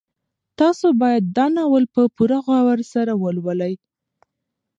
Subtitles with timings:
[0.59, 3.73] تاسو باید دا ناول په پوره غور سره ولولئ.